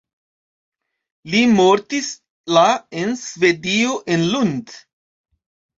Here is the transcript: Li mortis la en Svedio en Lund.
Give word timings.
Li 1.33 1.41
mortis 1.59 2.09
la 2.59 2.65
en 3.03 3.17
Svedio 3.27 3.95
en 4.17 4.29
Lund. 4.35 4.79